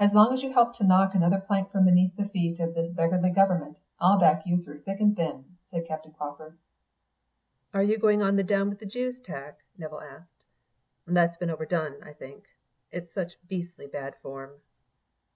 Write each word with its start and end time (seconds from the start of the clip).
"As 0.00 0.12
long 0.12 0.34
as 0.34 0.42
you 0.42 0.52
help 0.52 0.74
to 0.78 0.84
knock 0.84 1.14
another 1.14 1.38
plank 1.40 1.70
from 1.70 1.84
beneath 1.84 2.16
the 2.16 2.28
feet 2.28 2.58
of 2.58 2.74
this 2.74 2.90
beggarly 2.92 3.30
government, 3.30 3.78
I'll 4.00 4.18
back 4.18 4.44
you 4.44 4.60
through 4.60 4.80
thick 4.82 4.98
and 4.98 5.14
thin," 5.14 5.58
said 5.70 5.86
Captain 5.86 6.10
Crawford. 6.12 6.58
"Are 7.72 7.84
you 7.84 7.98
going 7.98 8.20
on 8.20 8.34
the 8.34 8.42
Down 8.42 8.68
with 8.68 8.80
the 8.80 8.84
Jews 8.86 9.20
tack?" 9.22 9.60
Nevill 9.76 10.00
asked. 10.00 10.44
"That's 11.06 11.36
been 11.36 11.50
overdone, 11.50 12.02
I 12.02 12.14
think; 12.14 12.48
it's 12.90 13.14
such 13.14 13.34
beastly 13.46 13.86
bad 13.86 14.16
form." 14.16 14.60